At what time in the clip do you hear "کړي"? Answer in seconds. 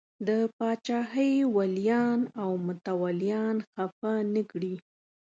4.51-4.75